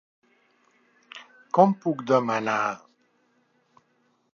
Com 1.59 1.77
puc 1.85 2.03
demanar...? 2.13 2.61